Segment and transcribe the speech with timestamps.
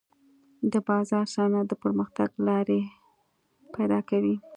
[0.71, 2.81] د بازار څارنه د پرمختګ لارې
[3.73, 4.35] پيدا کوي.